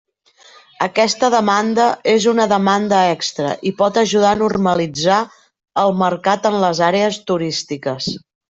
[0.85, 5.21] Aquesta demanda és una demanda extra i pot ajudar a normalitzar
[5.85, 8.15] el mercat en les àrees turístiques.